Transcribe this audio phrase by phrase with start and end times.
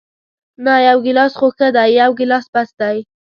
[0.65, 2.97] نه، یو ګیلاس خو ښه دی، یو ګیلاس بس دی.